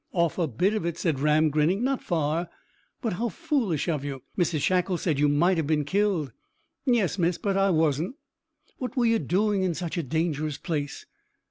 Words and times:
"Off 0.13 0.39
a 0.39 0.47
bit 0.47 0.73
of 0.73 0.83
it," 0.83 0.97
said 0.97 1.19
Ram, 1.19 1.51
grinning. 1.51 1.83
"Not 1.83 2.01
far." 2.01 2.49
"But 3.03 3.13
how 3.13 3.29
foolish 3.29 3.87
of 3.87 4.03
you! 4.03 4.23
Mrs 4.35 4.61
Shackle 4.61 4.97
said 4.97 5.19
you 5.19 5.29
might 5.29 5.57
have 5.57 5.67
been 5.67 5.85
killed." 5.85 6.31
"Yes, 6.87 7.19
miss, 7.19 7.37
but 7.37 7.55
I 7.55 7.69
wasn't." 7.69 8.15
"What 8.79 8.97
were 8.97 9.05
you 9.05 9.19
doing 9.19 9.61
in 9.61 9.75
such 9.75 9.99
a 9.99 10.01
dangerous 10.01 10.57
place?" 10.57 11.05